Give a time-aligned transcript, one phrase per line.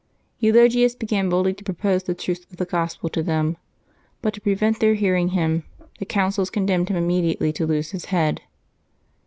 [0.39, 3.55] Eulogius began boldly to propose the truths of the Gospel to them.
[4.23, 5.61] But, to prevent their hearing him,
[5.99, 8.41] the council condemned him immediately to lose his head.